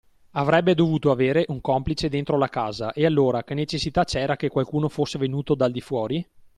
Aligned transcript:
Avrebbe 0.31 0.73
dovuto 0.73 1.11
avere 1.11 1.45
un 1.49 1.61
complice 1.61 2.09
dentro 2.09 2.35
la 2.39 2.47
casa 2.47 2.91
e 2.91 3.05
allora 3.05 3.43
che 3.43 3.53
necessità 3.53 4.03
c'era 4.03 4.35
che 4.35 4.49
qualcuno 4.49 4.89
fosse 4.89 5.19
venuto 5.19 5.53
dal 5.53 5.71
di 5.71 5.81
fuori? 5.81 6.27